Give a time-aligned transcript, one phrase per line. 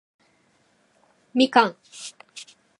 [1.35, 1.75] 蜜柑